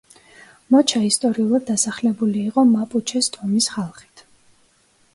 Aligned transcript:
მოჩა 0.75 1.01
ისტორიულად 1.07 1.67
დასახლებული 1.69 2.41
იყო 2.53 2.67
მაპუჩეს 2.73 3.33
ტომის 3.39 3.73
ხალხით. 3.79 4.29